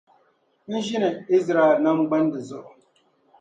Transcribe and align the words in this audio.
n 0.69 0.71
ʒini 0.85 1.09
Izraɛl 1.37 1.77
nam 1.83 1.99
gbandi 2.07 2.39
zuɣu. 2.47 2.71